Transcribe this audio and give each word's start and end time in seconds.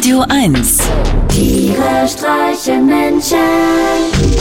Radio 0.00 0.24
1 0.30 0.78
Tiere 1.28 2.08
streichen 2.08 2.86
Menschen. 2.86 3.36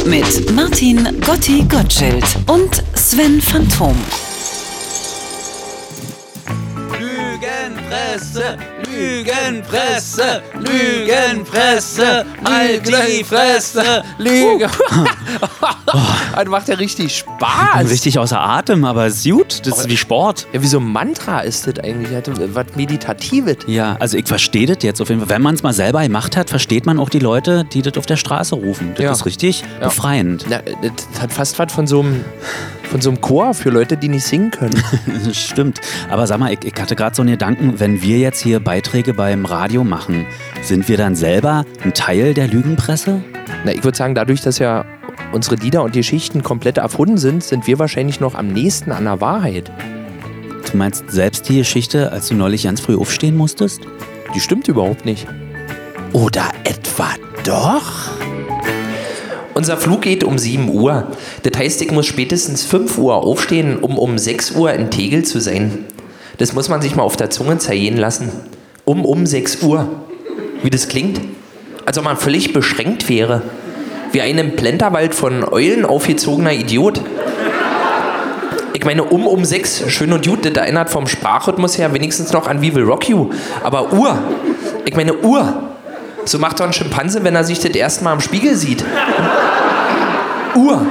mit 0.06 0.56
Martin 0.56 1.20
Gotti 1.20 1.66
Gottschild 1.68 2.24
und 2.48 2.82
Sven 2.96 3.42
Phantom. 3.42 3.94
Lügenpresse, 6.98 8.58
Lügenpresse, 9.00 10.42
Lügenpresse, 10.56 12.26
halt 12.44 12.88
die 12.88 13.24
Fresse, 13.24 14.04
Lüge. 14.18 14.70
das 16.36 16.46
macht 16.48 16.68
ja 16.68 16.76
richtig 16.76 17.18
Spaß. 17.18 17.90
Richtig 17.90 18.20
außer 18.20 18.40
Atem, 18.40 18.86
aber 18.86 19.06
es 19.06 19.26
ist 19.26 19.32
gut. 19.32 19.66
Das 19.66 19.80
ist 19.80 19.90
wie 19.90 19.98
Sport. 19.98 20.48
Ja, 20.54 20.62
wie 20.62 20.68
so 20.68 20.80
ein 20.80 20.86
Mantra 20.92 21.40
ist 21.42 21.68
das 21.68 21.80
eigentlich. 21.84 22.16
Hat 22.16 22.30
Was 22.54 22.66
Meditatives. 22.76 23.58
Ja, 23.68 23.96
also 24.00 24.18
ich 24.18 24.28
verstehe 24.28 24.68
das 24.68 24.78
jetzt 24.82 25.02
auf 25.02 25.10
jeden 25.10 25.22
Fall. 25.22 25.30
Wenn 25.30 25.42
man 25.42 25.56
es 25.56 25.64
mal 25.64 25.74
selber 25.74 26.02
gemacht 26.04 26.36
hat, 26.38 26.50
versteht 26.50 26.86
man 26.86 27.00
auch 27.00 27.10
die 27.10 27.20
Leute, 27.20 27.66
die 27.66 27.82
das 27.82 27.98
auf 27.98 28.06
der 28.06 28.18
Straße 28.18 28.56
rufen. 28.56 28.92
Das 28.96 29.04
Ja. 29.04 29.12
ist 29.12 29.26
richtig 29.26 29.64
Ja. 29.80 29.88
befreiend. 29.88 30.46
Na, 30.50 30.60
das 30.82 31.22
hat 31.22 31.32
fast 31.34 31.60
was 31.60 31.72
von 31.72 31.88
so 31.88 32.02
einem 32.02 32.24
von 32.90 33.02
so 33.02 33.10
einem 33.10 33.22
Chor 33.22 33.54
für 33.54 33.70
Leute, 33.70 33.98
die 33.98 34.10
nicht 34.10 34.26
singen 34.26 34.52
können. 34.52 34.82
Stimmt. 35.32 35.80
Aber 36.10 36.26
sag 36.28 36.40
mal, 36.40 36.52
ich, 36.52 36.66
ich 36.66 36.74
hatte 36.80 36.96
gerade 36.96 37.16
so 37.16 37.22
einen 37.22 37.32
Gedanken, 37.32 37.80
wenn 37.80 38.02
wir 38.02 38.18
jetzt 38.18 38.42
hier 38.42 38.60
Beiträge 38.60 39.14
beim 39.14 39.46
Radio 39.46 39.84
machen, 39.84 40.26
sind 40.62 40.90
wir 40.90 40.98
dann 40.98 41.16
selber 41.16 41.66
ein 41.84 41.94
Teil 41.94 42.34
der 42.34 42.48
Lügenpresse? 42.48 43.22
Na, 43.64 43.72
ich 43.72 43.84
würde 43.84 43.98
sagen, 43.98 44.16
dadurch, 44.16 44.42
dass 44.42 44.58
ja 44.58 44.86
unsere 45.32 45.56
Lieder 45.56 45.84
und 45.84 45.94
Geschichten 45.94 46.42
komplett 46.42 46.78
erfunden 46.78 47.18
sind, 47.18 47.44
sind 47.44 47.68
wir 47.68 47.78
wahrscheinlich 47.78 48.20
noch 48.20 48.34
am 48.34 48.48
nächsten 48.48 48.92
an 48.92 49.04
der 49.04 49.22
Wahrheit. 49.22 49.72
Du 50.72 50.78
meinst 50.78 51.10
selbst 51.10 51.48
die 51.50 51.58
Geschichte, 51.58 52.12
als 52.12 52.28
du 52.28 52.36
neulich 52.36 52.64
ganz 52.64 52.82
früh 52.82 52.96
aufstehen 52.96 53.38
musstest? 53.38 53.82
Die 54.36 54.40
stimmt 54.40 54.68
überhaupt 54.68 55.06
nicht. 55.06 55.28
Oder 56.14 56.50
etwa 56.64 57.10
doch? 57.44 58.12
Unser 59.60 59.76
Flug 59.76 60.04
geht 60.04 60.24
um 60.24 60.38
7 60.38 60.70
Uhr. 60.70 61.08
Das 61.44 61.60
heißt, 61.60 61.82
ich 61.82 61.92
muss 61.92 62.06
spätestens 62.06 62.64
5 62.64 62.98
Uhr 62.98 63.16
aufstehen, 63.16 63.80
um 63.80 64.00
um 64.00 64.18
6 64.18 64.52
Uhr 64.52 64.72
in 64.72 64.90
Tegel 64.90 65.26
zu 65.26 65.42
sein. 65.42 65.84
Das 66.38 66.54
muss 66.54 66.70
man 66.70 66.82
sich 66.82 66.96
mal 66.96 67.04
auf 67.04 67.18
der 67.18 67.30
Zunge 67.30 67.58
zergehen 67.58 67.98
lassen. 67.98 68.32
Um 68.86 69.04
um 69.04 69.26
6 69.26 69.62
Uhr. 69.64 69.86
Wie 70.64 70.70
das 70.70 70.88
klingt? 70.88 71.20
Als 71.86 71.98
ob 71.98 72.06
man 72.06 72.16
völlig 72.16 72.54
beschränkt 72.54 73.10
wäre. 73.10 73.42
Wie 74.14 74.22
ein 74.22 74.38
im 74.38 74.56
Plenterwald 74.56 75.14
von 75.14 75.44
Eulen 75.44 75.84
aufgezogener 75.84 76.54
Idiot. 76.54 77.02
Ich 78.72 78.86
meine, 78.86 79.04
um 79.04 79.28
um 79.28 79.44
6, 79.44 79.92
schön 79.92 80.14
und 80.14 80.26
gut, 80.26 80.46
das 80.46 80.54
erinnert 80.54 80.90
vom 80.90 81.06
Sprachrhythmus 81.06 81.78
her 81.78 81.94
wenigstens 81.94 82.32
noch 82.32 82.48
an 82.48 82.62
We 82.62 82.74
Will 82.74 82.84
Rock 82.84 83.10
You. 83.10 83.30
Aber 83.62 83.92
Uhr, 83.92 84.18
ich 84.86 84.96
meine 84.96 85.18
Uhr. 85.18 85.64
So 86.26 86.40
macht 86.40 86.60
doch 86.60 86.66
ein 86.66 86.74
Schimpanse, 86.74 87.24
wenn 87.24 87.36
er 87.36 87.44
sich 87.44 87.60
das 87.60 87.72
erste 87.72 88.04
Mal 88.04 88.14
im 88.14 88.22
Spiegel 88.22 88.56
sieht. 88.56 88.84
Uhr. 90.56 90.86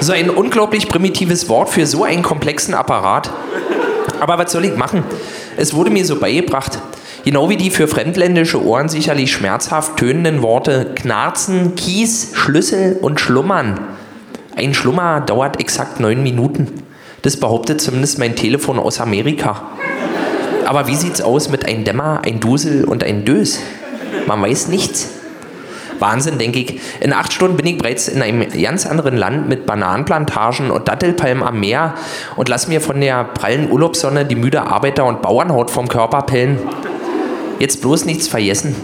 So 0.00 0.12
ein 0.12 0.30
unglaublich 0.30 0.88
primitives 0.88 1.48
Wort 1.48 1.70
für 1.70 1.86
so 1.86 2.04
einen 2.04 2.22
komplexen 2.22 2.74
Apparat. 2.74 3.30
Aber 4.20 4.38
was 4.38 4.52
soll 4.52 4.64
ich 4.64 4.76
machen? 4.76 5.02
Es 5.56 5.74
wurde 5.74 5.90
mir 5.90 6.04
so 6.04 6.16
beigebracht. 6.16 6.78
Genau 7.24 7.48
wie 7.48 7.56
die 7.56 7.70
für 7.70 7.88
fremdländische 7.88 8.64
Ohren 8.64 8.88
sicherlich 8.88 9.32
schmerzhaft 9.32 9.96
tönenden 9.96 10.42
Worte 10.42 10.92
Knarzen, 10.94 11.74
Kies, 11.74 12.30
Schlüssel 12.34 12.98
und 13.02 13.20
Schlummern. 13.20 13.80
Ein 14.56 14.72
Schlummer 14.72 15.20
dauert 15.20 15.60
exakt 15.60 16.00
neun 16.00 16.22
Minuten. 16.22 16.84
Das 17.22 17.36
behauptet 17.36 17.80
zumindest 17.80 18.18
mein 18.18 18.36
Telefon 18.36 18.78
aus 18.78 19.00
Amerika. 19.00 19.62
Aber 20.64 20.86
wie 20.86 20.94
sieht's 20.94 21.20
aus 21.20 21.48
mit 21.48 21.64
ein 21.64 21.84
Dämmer, 21.84 22.22
ein 22.24 22.40
Dusel 22.40 22.84
und 22.84 23.02
ein 23.02 23.24
Dös? 23.24 23.58
Man 24.26 24.42
weiß 24.42 24.68
nichts. 24.68 25.08
Wahnsinn, 25.98 26.38
denke 26.38 26.60
ich. 26.60 26.80
In 27.00 27.12
acht 27.12 27.32
Stunden 27.32 27.56
bin 27.56 27.66
ich 27.66 27.78
bereits 27.78 28.08
in 28.08 28.22
einem 28.22 28.46
ganz 28.48 28.86
anderen 28.86 29.16
Land 29.16 29.48
mit 29.48 29.66
Bananenplantagen 29.66 30.70
und 30.70 30.88
Dattelpalmen 30.88 31.42
am 31.42 31.60
Meer 31.60 31.94
und 32.36 32.48
lass 32.48 32.68
mir 32.68 32.80
von 32.80 33.00
der 33.00 33.24
prallen 33.24 33.70
Urlaubssonne 33.70 34.24
die 34.24 34.36
müde 34.36 34.62
Arbeiter- 34.62 35.06
und 35.06 35.22
Bauernhaut 35.22 35.70
vom 35.70 35.88
Körper 35.88 36.22
pellen. 36.22 36.58
Jetzt 37.58 37.80
bloß 37.80 38.04
nichts 38.04 38.28
vergessen. 38.28 38.76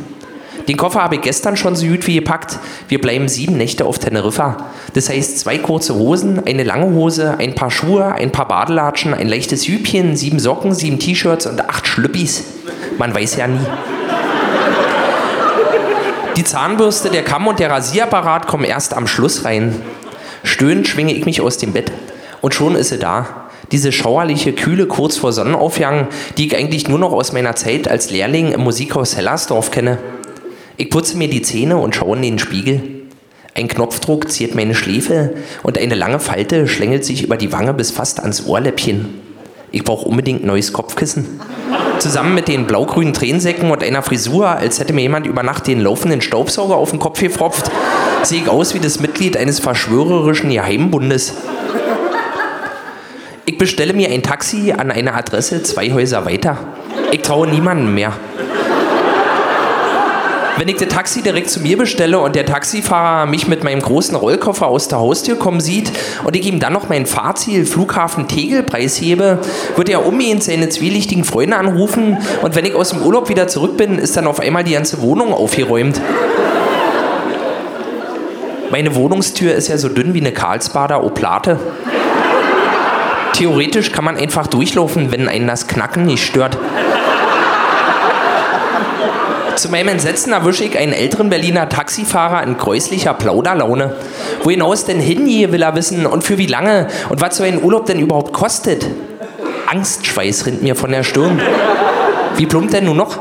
Den 0.67 0.79
Koffer 0.79 1.03
habe 1.03 1.17
ich 1.17 1.21
gestern 1.21 1.57
schon 1.57 1.77
so 1.77 1.87
gut 1.87 2.07
wie 2.07 2.15
gepackt. 2.15 2.59
Wir 2.89 3.01
bleiben 3.01 3.29
sieben 3.29 3.57
Nächte 3.59 3.85
auf 3.85 3.99
Teneriffa. 3.99 4.71
Das 4.95 5.11
heißt 5.11 5.39
zwei 5.39 5.59
kurze 5.59 5.95
Hosen, 5.95 6.45
eine 6.47 6.65
lange 6.65 6.87
Hose, 6.95 7.37
ein 7.39 7.55
paar 7.55 7.71
Schuhe, 7.71 8.07
ein 8.07 8.33
paar 8.33 8.49
Badelatschen, 8.49 9.13
ein 9.13 9.29
leichtes 9.29 9.67
Jüpchen, 9.67 10.17
sieben 10.17 10.39
Socken, 10.39 10.75
sieben 10.75 10.99
T-Shirts 10.99 11.47
und 11.47 11.61
acht 11.69 11.87
Schlüppis. 11.87 12.45
Man 12.97 13.15
weiß 13.15 13.37
ja 13.37 13.47
nie. 13.47 13.61
Die 16.37 16.43
Zahnbürste, 16.43 17.11
der 17.11 17.23
Kamm 17.23 17.47
und 17.47 17.61
der 17.61 17.71
Rasierapparat 17.71 18.49
kommen 18.49 18.65
erst 18.65 18.95
am 18.95 19.07
Schluss 19.07 19.45
rein. 19.45 19.81
Stöhnend 20.43 20.89
schwinge 20.89 21.13
ich 21.15 21.27
mich 21.27 21.41
aus 21.41 21.59
dem 21.59 21.73
Bett 21.73 21.93
und 22.41 22.55
schon 22.55 22.75
ist 22.75 22.89
sie 22.89 22.99
da. 22.99 23.49
Diese 23.71 23.93
schauerliche 23.93 24.53
Kühle 24.53 24.87
kurz 24.87 25.17
vor 25.17 25.33
Sonnenaufgang, 25.33 26.09
die 26.37 26.49
ich 26.49 26.57
eigentlich 26.57 26.89
nur 26.89 26.99
noch 26.99 27.13
aus 27.13 27.33
meiner 27.33 27.55
Zeit 27.55 27.87
als 27.87 28.11
Lehrling 28.11 28.51
im 28.51 28.63
Musikhaus 28.63 29.17
Hellersdorf 29.17 29.71
kenne. 29.71 29.99
Ich 30.77 30.91
putze 30.91 31.17
mir 31.17 31.29
die 31.29 31.43
Zähne 31.43 31.77
und 31.77 31.95
schaue 31.95 32.17
in 32.17 32.23
den 32.23 32.39
Spiegel. 32.41 32.83
Ein 33.55 33.69
Knopfdruck 33.69 34.29
ziert 34.29 34.57
meine 34.57 34.75
Schläfe 34.75 35.35
und 35.63 35.79
eine 35.79 35.95
lange 35.95 36.19
Falte 36.19 36.67
schlängelt 36.67 37.05
sich 37.05 37.23
über 37.23 37.37
die 37.37 37.53
Wange 37.53 37.75
bis 37.75 37.93
fast 37.93 38.19
ans 38.19 38.45
Ohrläppchen. 38.45 39.21
Ich 39.71 39.85
brauche 39.85 40.09
unbedingt 40.09 40.45
neues 40.45 40.73
Kopfkissen. 40.73 41.41
Zusammen 41.99 42.35
mit 42.35 42.49
den 42.49 42.67
blau-grünen 42.67 43.15
Tränensäcken 43.15 43.71
und 43.71 43.83
einer 43.83 44.03
Frisur, 44.03 44.49
als 44.49 44.79
hätte 44.79 44.93
mir 44.93 45.03
jemand 45.03 45.27
über 45.27 45.43
Nacht 45.43 45.67
den 45.67 45.81
laufenden 45.81 46.21
Staubsauger 46.21 46.77
auf 46.77 46.91
den 46.91 46.99
Kopf 46.99 47.21
gefropft, 47.21 47.71
sehe 48.23 48.43
ich 48.43 48.49
aus 48.49 48.75
wie 48.75 48.81
das 48.81 49.01
Mitglied 49.01 49.37
eines 49.37 49.61
verschwörerischen 49.61 50.51
Geheimbundes. 50.51 51.35
Ich 53.47 53.59
bestelle 53.59 53.93
mir 53.93 54.11
ein 54.11 54.23
Taxi 54.23 54.73
an 54.73 54.91
einer 54.91 55.15
Adresse 55.15 55.63
zwei 55.63 55.93
Häuser 55.93 56.25
weiter. 56.25 56.59
Ich 57.13 57.23
traue 57.23 57.47
niemandem 57.47 57.95
mehr. 57.95 58.13
Wenn 60.57 60.69
ich 60.69 60.77
das 60.77 60.89
Taxi 60.89 61.21
direkt 61.21 61.51
zu 61.51 61.61
mir 61.61 61.77
bestelle 61.77 62.21
und 62.21 62.37
der 62.37 62.47
Taxifahrer 62.47 63.27
mich 63.27 63.49
mit 63.49 63.65
meinem 63.65 63.83
großen 63.83 64.15
Rollkoffer 64.15 64.69
aus 64.69 64.87
der 64.87 65.01
Haustür 65.01 65.37
kommen 65.37 65.61
sieht 65.61 65.91
und 66.23 66.37
ich 66.37 66.47
ihm 66.47 66.61
dann 66.61 66.73
noch 66.73 66.89
mein 66.89 67.07
Fahrziel 67.07 67.67
Flughafen 67.67 68.29
Tegel 68.29 68.63
preishebe, 68.63 69.41
wird 69.75 69.89
er 69.89 70.07
umgehend 70.07 70.45
seine 70.45 70.69
zwielichtigen 70.69 71.25
Freunde 71.25 71.57
anrufen 71.57 72.19
und 72.43 72.55
wenn 72.55 72.65
ich 72.65 72.75
aus 72.77 72.91
dem 72.91 73.03
Urlaub 73.03 73.29
wieder 73.29 73.49
zurück 73.49 73.77
bin, 73.77 73.99
ist 73.99 74.17
dann 74.17 74.29
auf 74.29 74.39
einmal 74.39 74.63
die 74.63 74.75
ganze 74.75 75.03
Wohnung 75.03 75.35
aufgeräumt. 75.35 76.01
Meine 78.71 78.95
Wohnungstür 78.95 79.55
ist 79.55 79.69
ja 79.69 79.77
so 79.77 79.89
dünn 79.89 80.15
wie 80.15 80.21
eine 80.21 80.33
Karlsbader 80.33 81.03
Oplate. 81.03 81.59
Theoretisch 83.33 83.91
kann 83.91 84.05
man 84.05 84.17
einfach 84.17 84.47
durchlaufen, 84.47 85.11
wenn 85.11 85.29
einen 85.29 85.49
das 85.49 85.67
Knacken 85.67 86.07
nicht 86.07 86.25
stört. 86.25 86.57
Zu 89.65 89.71
meinem 89.71 89.89
Entsetzen 89.89 90.35
erwische 90.35 90.65
ich 90.65 90.77
einen 90.77 90.93
älteren 90.93 91.31
Berliner 91.31 91.71
Taxifahrer 91.71 92.43
in 92.43 92.59
gräuslicher 92.59 93.15
Plauderlaune. 93.15 93.97
Wo 94.43 94.51
hinaus 94.51 94.85
denn 94.85 95.01
hin, 95.01 95.27
je 95.27 95.53
will 95.53 95.63
er 95.63 95.75
wissen 95.75 96.05
und 96.05 96.23
für 96.23 96.37
wie 96.37 96.47
lange 96.47 96.89
und 97.09 97.23
was 97.23 97.39
so 97.39 97.45
ein 97.45 97.65
Urlaub 97.65 97.87
denn 97.87 97.99
überhaupt 97.99 98.35
kostet. 98.35 98.85
Angstschweiß 99.67 100.45
rinnt 100.45 100.63
mir 100.63 100.77
von 100.77 100.91
der 100.91 101.03
Stirn. 101.03 101.41
Wie 102.37 102.45
plumpt 102.45 102.75
denn 102.75 102.85
nun 102.85 102.99
noch? 102.99 103.19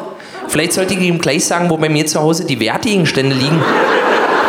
Vielleicht 0.50 0.74
sollte 0.74 0.96
ich 0.96 1.00
ihm 1.00 1.20
gleich 1.20 1.46
sagen, 1.46 1.70
wo 1.70 1.78
bei 1.78 1.88
mir 1.88 2.08
zu 2.08 2.20
Hause 2.20 2.44
die 2.44 2.60
Wertgegenstände 2.60 3.38
liegen. 3.38 3.64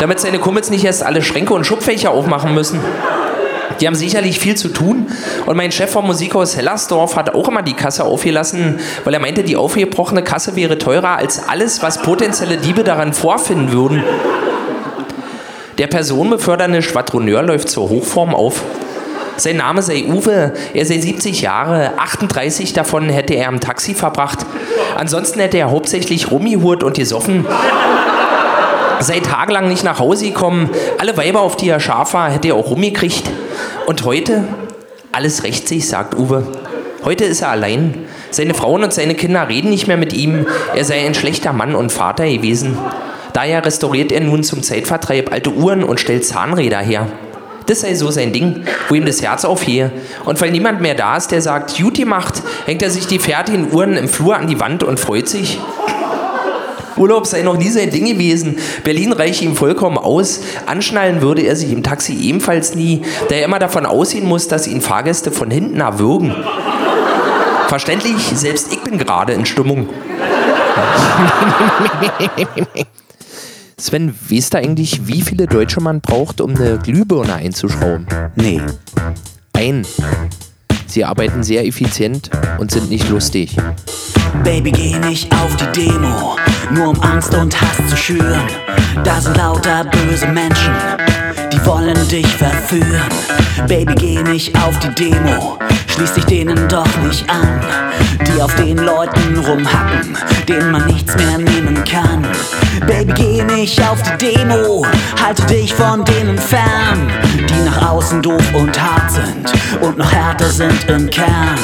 Damit 0.00 0.18
seine 0.18 0.40
Kumpels 0.40 0.70
nicht 0.70 0.84
erst 0.84 1.04
alle 1.04 1.22
Schränke 1.22 1.54
und 1.54 1.64
Schubfächer 1.64 2.10
aufmachen 2.10 2.54
müssen. 2.54 2.80
Die 3.80 3.86
haben 3.86 3.94
sicherlich 3.94 4.38
viel 4.38 4.54
zu 4.54 4.68
tun. 4.68 5.06
Und 5.46 5.56
mein 5.56 5.72
Chef 5.72 5.90
vom 5.90 6.06
Musikhaus 6.06 6.56
Hellersdorf 6.56 7.16
hat 7.16 7.34
auch 7.34 7.48
immer 7.48 7.62
die 7.62 7.74
Kasse 7.74 8.04
aufgelassen, 8.04 8.78
weil 9.04 9.14
er 9.14 9.20
meinte, 9.20 9.42
die 9.42 9.56
aufgebrochene 9.56 10.22
Kasse 10.22 10.56
wäre 10.56 10.78
teurer 10.78 11.16
als 11.16 11.48
alles, 11.48 11.82
was 11.82 12.02
potenzielle 12.02 12.56
Diebe 12.56 12.84
daran 12.84 13.12
vorfinden 13.12 13.72
würden. 13.72 14.04
Der 15.78 15.88
personenbefördernde 15.88 16.82
Schwadroneur 16.82 17.42
läuft 17.42 17.68
zur 17.68 17.88
Hochform 17.88 18.34
auf. 18.34 18.62
Sein 19.36 19.56
Name 19.56 19.82
sei 19.82 20.04
Uwe, 20.06 20.52
er 20.72 20.86
sei 20.86 20.98
70 20.98 21.40
Jahre, 21.40 21.94
38 21.96 22.72
davon 22.72 23.08
hätte 23.08 23.34
er 23.34 23.48
im 23.48 23.58
Taxi 23.58 23.94
verbracht. 23.94 24.46
Ansonsten 24.96 25.40
hätte 25.40 25.58
er 25.58 25.72
hauptsächlich 25.72 26.30
rumgehurt 26.30 26.84
und 26.84 26.96
gesoffen. 26.96 27.44
Sei 29.00 29.18
tagelang 29.18 29.68
nicht 29.68 29.82
nach 29.82 29.98
Hause 29.98 30.26
gekommen, 30.26 30.70
alle 30.98 31.16
Weiber, 31.16 31.40
auf 31.40 31.56
die 31.56 31.68
er 31.68 31.80
scharf 31.80 32.14
war, 32.14 32.30
hätte 32.30 32.48
er 32.48 32.54
auch 32.54 32.70
rumgekriegt. 32.70 33.28
Und 33.86 34.04
heute? 34.04 34.44
Alles 35.12 35.44
rächt 35.44 35.68
sich, 35.68 35.86
sagt 35.86 36.14
Uwe. 36.14 36.46
Heute 37.04 37.24
ist 37.24 37.42
er 37.42 37.50
allein. 37.50 38.06
Seine 38.30 38.54
Frauen 38.54 38.82
und 38.82 38.94
seine 38.94 39.14
Kinder 39.14 39.48
reden 39.48 39.68
nicht 39.68 39.86
mehr 39.86 39.98
mit 39.98 40.14
ihm. 40.14 40.46
Er 40.74 40.84
sei 40.84 41.04
ein 41.04 41.14
schlechter 41.14 41.52
Mann 41.52 41.74
und 41.74 41.92
Vater 41.92 42.24
gewesen. 42.24 42.78
Daher 43.34 43.64
restauriert 43.64 44.10
er 44.10 44.20
nun 44.20 44.42
zum 44.42 44.62
Zeitvertreib 44.62 45.32
alte 45.32 45.50
Uhren 45.50 45.84
und 45.84 46.00
stellt 46.00 46.24
Zahnräder 46.24 46.78
her. 46.78 47.06
Das 47.66 47.80
sei 47.80 47.94
so 47.94 48.10
sein 48.10 48.32
Ding, 48.32 48.64
wo 48.88 48.94
ihm 48.94 49.04
das 49.04 49.22
Herz 49.22 49.44
aufgehe. 49.44 49.90
Und 50.24 50.40
weil 50.40 50.50
niemand 50.50 50.80
mehr 50.80 50.94
da 50.94 51.16
ist, 51.16 51.30
der 51.30 51.42
sagt, 51.42 51.76
gut 51.76 51.94
gemacht, 51.94 52.42
hängt 52.64 52.82
er 52.82 52.90
sich 52.90 53.06
die 53.06 53.18
fertigen 53.18 53.72
Uhren 53.72 53.96
im 53.96 54.08
Flur 54.08 54.36
an 54.36 54.46
die 54.46 54.60
Wand 54.60 54.82
und 54.82 54.98
freut 54.98 55.28
sich. 55.28 55.58
Urlaub 56.96 57.26
sei 57.26 57.42
noch 57.42 57.56
nie 57.56 57.70
sein 57.70 57.90
Ding 57.90 58.06
gewesen. 58.06 58.56
Berlin 58.84 59.12
reiche 59.12 59.44
ihm 59.44 59.56
vollkommen 59.56 59.98
aus. 59.98 60.40
Anschnallen 60.66 61.22
würde 61.22 61.42
er 61.42 61.56
sich 61.56 61.72
im 61.72 61.82
Taxi 61.82 62.14
ebenfalls 62.14 62.74
nie, 62.74 63.02
da 63.28 63.36
er 63.36 63.44
immer 63.44 63.58
davon 63.58 63.86
ausgehen 63.86 64.26
muss, 64.26 64.48
dass 64.48 64.66
ihn 64.66 64.80
Fahrgäste 64.80 65.30
von 65.30 65.50
hinten 65.50 65.80
erwürgen. 65.80 66.34
Verständlich, 67.68 68.16
selbst 68.34 68.72
ich 68.72 68.82
bin 68.82 68.98
gerade 68.98 69.32
in 69.32 69.46
Stimmung. 69.46 69.88
Sven, 73.78 74.14
weißt 74.30 74.54
du 74.54 74.58
eigentlich, 74.58 75.06
wie 75.06 75.22
viele 75.22 75.46
Deutsche 75.46 75.80
man 75.80 76.00
braucht, 76.00 76.40
um 76.40 76.54
eine 76.54 76.78
Glühbirne 76.78 77.34
einzuschrauben? 77.34 78.06
Nee. 78.36 78.60
Ein. 79.52 79.86
Sie 80.86 81.04
arbeiten 81.04 81.42
sehr 81.42 81.66
effizient 81.66 82.30
und 82.58 82.70
sind 82.70 82.90
nicht 82.90 83.08
lustig. 83.08 83.56
Baby, 84.42 84.72
geh 84.72 84.98
nicht 84.98 85.32
auf 85.32 85.56
die 85.56 85.80
Demo, 85.80 86.36
nur 86.74 86.88
um 86.88 87.02
Angst 87.02 87.34
und 87.34 87.58
Hass 87.60 87.76
zu 87.88 87.96
schüren. 87.96 88.48
Da 89.04 89.20
sind 89.20 89.36
lauter 89.36 89.84
böse 89.84 90.26
Menschen, 90.26 90.74
die 91.54 91.66
wollen 91.66 92.08
dich 92.08 92.26
verführen. 92.26 93.08
Baby, 93.68 93.94
geh 93.94 94.22
nicht 94.22 94.54
auf 94.62 94.78
die 94.80 94.94
Demo, 94.94 95.58
schließ 95.88 96.14
dich 96.14 96.24
denen 96.24 96.68
doch 96.68 96.96
nicht 97.02 97.28
an. 97.30 97.60
Die 98.26 98.42
auf 98.42 98.54
den 98.56 98.78
Leuten 98.78 99.38
rumhacken, 99.38 100.16
denen 100.48 100.72
man 100.72 100.86
nichts 100.86 101.14
mehr 101.16 101.38
nehmen 101.38 101.82
kann. 101.84 102.26
Baby, 102.86 103.12
geh 103.14 103.44
nicht 103.44 103.80
auf 103.82 103.98
die 104.02 104.26
Demo, 104.26 104.84
halte 105.22 105.42
dich 105.46 105.72
von 105.74 106.04
denen 106.04 106.38
fern, 106.38 107.10
die 107.36 107.64
nach 107.64 107.90
außen 107.90 108.22
doof 108.22 108.54
und 108.54 108.80
hart 108.80 109.10
sind 109.10 109.52
und 109.80 109.98
noch 109.98 110.10
härter 110.10 110.48
sind 110.48 110.88
im 110.88 111.08
Kern. 111.10 111.58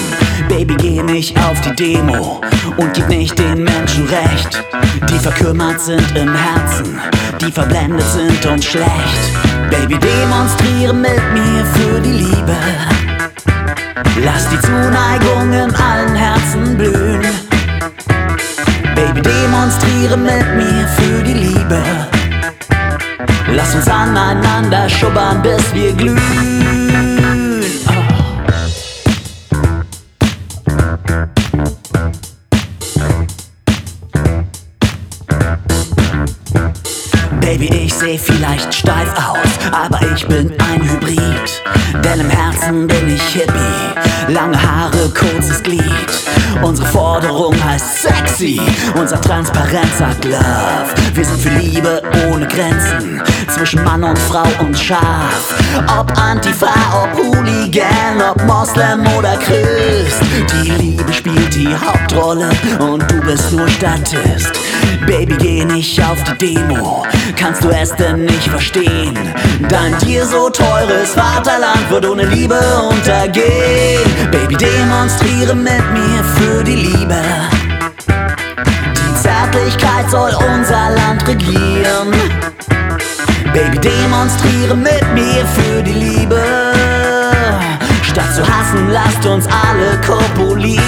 Baby, 0.48 0.74
geh 0.76 1.02
nicht 1.02 1.36
auf 1.38 1.60
die 1.62 1.74
Demo 1.74 2.40
und 2.76 2.94
gib 2.94 3.08
nicht 3.08 3.38
den 3.38 3.64
Menschen 3.64 4.06
recht, 4.06 4.62
die 5.08 5.18
verkümmert 5.18 5.80
sind 5.80 6.16
im 6.16 6.34
Herzen, 6.34 6.98
die 7.40 7.50
verblendet 7.50 8.06
sind 8.06 8.46
und 8.46 8.64
schlecht. 8.64 9.19
Baby, 9.70 9.98
demonstriere 9.98 10.92
mit 10.94 11.22
mir 11.32 11.64
für 11.74 12.00
die 12.00 12.12
Liebe. 12.12 12.56
Lass 14.24 14.48
die 14.48 14.60
Zuneigung 14.60 15.52
in 15.52 15.74
allen 15.74 16.14
Herzen 16.14 16.76
blühen. 16.76 17.22
Baby, 18.94 19.22
demonstriere 19.22 20.16
mit 20.16 20.56
mir 20.56 20.86
für 20.96 21.22
die 21.22 21.34
Liebe. 21.34 21.82
Lass 23.52 23.74
uns 23.74 23.88
aneinander 23.88 24.88
schubbern, 24.88 25.42
bis 25.42 25.74
wir 25.74 25.92
glühen. 25.92 26.18
Oh. 27.88 28.20
Baby, 37.40 37.68
ich 37.84 37.94
seh 37.94 38.16
vielleicht 38.16 38.72
steif 38.72 39.12
aus, 39.16 39.49
ich 40.14 40.26
bin. 40.26 40.59
Herzen 42.70 42.86
bin 42.86 43.08
ich 43.08 43.22
Hippie. 43.22 44.32
Lange 44.32 44.56
Haare, 44.62 45.10
kurzes 45.12 45.60
Glied. 45.62 45.82
Unsere 46.62 46.86
Forderung 46.88 47.54
heißt 47.64 48.02
sexy. 48.02 48.60
Unser 48.94 49.20
Transparenz 49.20 49.98
sagt 49.98 50.24
Love. 50.24 50.94
Wir 51.14 51.24
sind 51.24 51.40
für 51.40 51.48
Liebe 51.48 52.00
ohne 52.28 52.46
Grenzen. 52.46 53.20
Zwischen 53.48 53.82
Mann 53.82 54.04
und 54.04 54.18
Frau 54.18 54.46
und 54.60 54.78
Schaf. 54.78 55.54
Ob 55.98 56.16
Antifa, 56.16 56.72
ob 57.02 57.18
Hooligan, 57.18 58.22
ob 58.30 58.42
Moslem 58.44 59.04
oder 59.18 59.36
Christ. 59.36 60.22
Die 60.62 60.70
Liebe 60.70 61.12
spielt 61.12 61.54
die 61.54 61.74
Hauptrolle 61.74 62.50
und 62.78 63.10
du 63.10 63.20
bist 63.22 63.50
nur 63.52 63.68
Statist. 63.68 64.52
Baby, 65.06 65.36
geh 65.38 65.64
nicht 65.64 66.00
auf 66.02 66.22
die 66.24 66.54
Demo. 66.54 67.04
Kannst 67.36 67.64
du 67.64 67.70
es 67.70 67.94
denn 67.96 68.26
nicht 68.26 68.48
verstehen? 68.48 69.18
Dein 69.68 69.98
dir 70.00 70.26
so 70.26 70.50
teures 70.50 71.14
Vaterland 71.14 71.90
wird 71.90 72.06
ohne 72.06 72.26
Liebe 72.26 72.59
untergehen. 72.88 74.02
Baby, 74.30 74.56
demonstriere 74.56 75.54
mit 75.54 75.84
mir 75.92 76.24
für 76.36 76.64
die 76.64 76.76
Liebe. 76.76 77.20
Die 78.96 79.22
Zärtlichkeit 79.22 80.10
soll 80.10 80.32
unser 80.34 80.90
Land 80.90 81.26
regieren. 81.26 82.12
Baby, 83.52 83.78
demonstriere 83.78 84.76
mit 84.76 85.04
mir 85.14 85.44
für 85.46 85.82
die 85.82 85.92
Liebe. 85.92 86.40
Statt 88.02 88.34
zu 88.34 88.42
hassen, 88.46 88.90
lasst 88.90 89.24
uns 89.26 89.46
alle 89.46 90.00
kopulieren. 90.00 90.80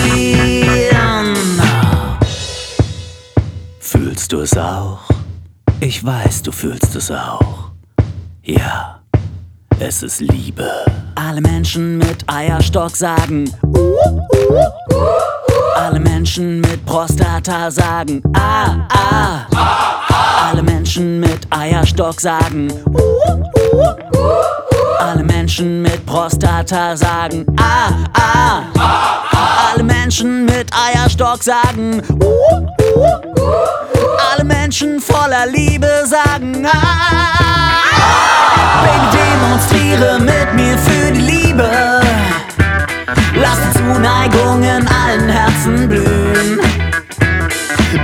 Fühlst 3.81 4.33
du 4.33 4.41
es 4.41 4.57
auch? 4.57 5.01
Ich 5.81 6.05
weiß, 6.05 6.43
du 6.43 6.53
fühlst 6.53 6.95
es 6.95 7.11
auch. 7.11 7.71
Ja, 8.43 8.92
es 9.83 10.03
ist 10.03 10.21
Liebe. 10.21 10.71
Alle 11.17 11.41
Menschen 11.41 11.99
mit 11.99 12.19
Eierstock 12.29 12.95
sagen. 12.95 13.53
"Uh, 13.63 13.79
uh, 13.79 14.95
uh." 14.95 15.77
Alle 15.77 15.99
Menschen 15.99 16.61
mit 16.61 16.85
Prostata 16.87 17.71
sagen. 17.71 18.23
Ah, 18.35 18.87
ah. 18.91 19.47
Alle 20.49 20.63
Menschen 20.63 21.19
mit 21.19 21.41
Eierstock 21.51 22.21
sagen. 22.21 22.73
Alle 25.01 25.25
Menschen 25.25 25.83
mit 25.83 26.07
Prostata 26.07 26.97
sagen. 26.97 27.45
Ah, 27.59 27.91
ah. 28.15 28.63
Alle 29.73 29.83
Menschen 29.83 30.45
mit 30.45 30.71
Eierstock 30.73 31.43
sagen. 31.43 32.01
"Uh, 32.21 32.67
uh, 32.97 33.43
uh." 33.43 33.82
Alle 34.19 34.45
Menschen 34.45 35.01
voller 35.01 35.47
Liebe 35.47 35.89
sagen. 36.07 36.67
Ah, 36.67 36.73
Baby, 38.83 39.07
demonstriere 39.19 40.19
mit 40.21 40.55
mir 40.55 40.79
für 40.79 41.13
die 41.13 41.21
Liebe. 41.21 41.69
Lass 43.35 43.59
die 43.61 43.79
Zuneigung 43.79 44.63
in 44.63 44.87
allen 44.87 45.29
Herzen 45.29 45.89
blühen. 45.89 46.61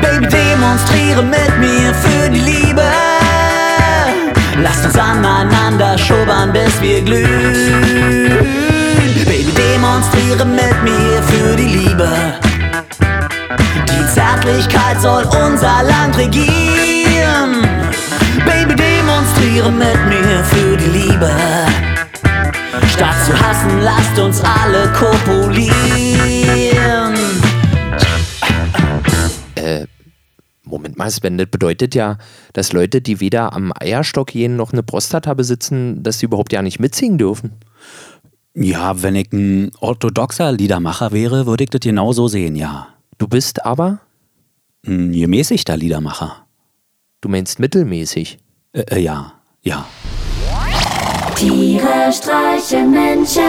Baby, 0.03 0.27
demonstriere 0.29 1.23
mit 1.23 1.59
mir 1.59 1.95
für 1.95 2.31
die 2.31 2.41
Liebe. 2.41 2.83
Lasst 4.63 4.85
uns 4.85 4.97
aneinander 4.99 5.97
schubbern, 5.99 6.53
bis 6.53 6.81
wir 6.81 7.03
glühen. 7.03 8.47
Baby, 9.25 9.53
demonstriere 9.53 10.45
mit 10.45 10.83
mir 10.83 11.23
für 11.23 11.57
die 11.57 11.67
Liebe. 11.67 12.09
Zärtlichkeit 14.15 15.00
soll 15.00 15.25
unser 15.25 15.83
Land 15.83 16.17
regieren. 16.17 17.62
Baby, 18.45 18.75
demonstriere 18.75 19.71
mit 19.71 20.07
mir 20.09 20.45
für 20.45 20.77
die 20.77 20.91
Liebe. 20.99 21.31
Statt 22.88 23.17
zu 23.27 23.33
hassen, 23.38 23.81
lasst 23.83 24.19
uns 24.19 24.43
alle 24.43 24.93
kopulieren. 24.93 25.69
Moment 30.65 30.99
mal, 30.99 31.11
Sven, 31.11 31.38
das 31.38 31.49
bedeutet 31.49 31.95
ja, 31.95 32.19
dass 32.53 32.73
Leute, 32.73 33.00
die 33.00 33.21
weder 33.21 33.53
am 33.53 33.73
Eierstock 33.79 34.29
gehen 34.29 34.57
noch 34.57 34.73
eine 34.73 34.83
Prostata 34.83 35.35
besitzen, 35.35 36.03
dass 36.03 36.19
sie 36.19 36.27
überhaupt 36.27 36.53
ja 36.53 36.62
nicht 36.62 36.79
mitsingen 36.79 37.19
dürfen. 37.19 37.53
Ja, 38.55 39.03
wenn 39.03 39.17
ich 39.17 39.33
ein 39.33 39.71
orthodoxer 39.81 40.53
Liedermacher 40.53 41.12
wäre, 41.12 41.47
würde 41.47 41.65
ich 41.65 41.71
das 41.71 41.81
genau 41.81 42.12
so 42.12 42.29
sehen, 42.29 42.57
ja. 42.57 42.88
Du 43.19 43.27
bist 43.29 43.65
aber, 43.65 44.01
Ein 44.87 45.13
gemäßigter 45.13 45.77
Liedermacher. 45.77 46.47
du 47.21 47.29
meinst 47.29 47.59
mittelmäßig. 47.59 48.39
Äh, 48.73 48.81
äh, 48.83 49.01
ja, 49.01 49.33
ja. 49.63 49.87
Tiere 51.35 52.13
streichen 52.13 52.91
Menschen. 52.91 53.43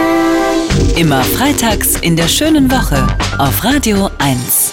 Immer 0.96 1.22
freitags 1.22 1.96
in 2.00 2.16
der 2.16 2.28
schönen 2.28 2.70
Woche 2.70 3.06
auf 3.38 3.64
Radio 3.64 4.10
1. 4.18 4.72